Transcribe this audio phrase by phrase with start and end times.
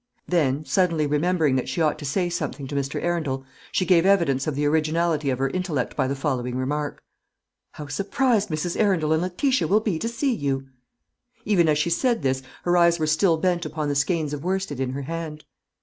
[0.27, 2.99] Then, suddenly remembering that she ought to say something to Mr.
[3.03, 7.03] Arundel, she gave evidence of the originality of her intellect by the following remark:
[7.73, 8.75] "How surprised Mrs.
[8.81, 10.65] Arundel and Letitia will be to see you!"
[11.45, 14.79] Even as she said this her eyes were still bent upon the skeins of worsted
[14.79, 15.45] in her hand.